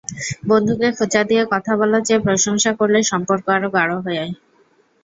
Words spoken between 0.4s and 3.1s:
বন্ধুকে খোঁচা দিয়ে কথা বলার চেয়ে প্রশংসা করলে